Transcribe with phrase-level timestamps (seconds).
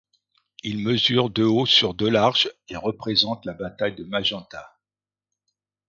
[0.63, 4.75] Il mesure de haut sur de large et représente la bataille de Magenta.